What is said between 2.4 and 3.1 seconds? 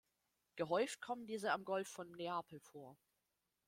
vor.